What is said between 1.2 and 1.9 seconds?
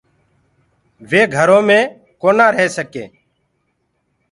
گھرو مي